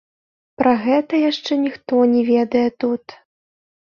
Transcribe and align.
Пра 0.59 0.71
гэта 0.85 1.19
яшчэ 1.31 1.57
ніхто 1.65 1.99
не 2.13 2.23
ведае 2.31 2.65
тут. 2.85 3.05